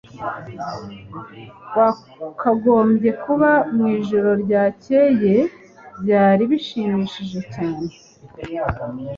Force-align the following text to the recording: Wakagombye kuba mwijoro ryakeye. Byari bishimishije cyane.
Wakagombye 1.77 3.09
kuba 3.23 3.49
mwijoro 3.73 4.29
ryakeye. 4.43 5.35
Byari 6.01 6.43
bishimishije 6.51 7.39
cyane. 7.53 7.89